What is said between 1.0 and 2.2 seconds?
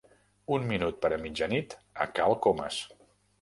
per a mitjanit a